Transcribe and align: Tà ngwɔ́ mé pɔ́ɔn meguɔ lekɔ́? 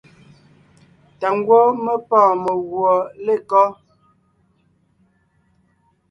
Tà 1.19 1.27
ngwɔ́ 1.37 1.63
mé 1.83 1.93
pɔ́ɔn 2.09 2.31
meguɔ 2.43 2.91
lekɔ́? 3.25 3.65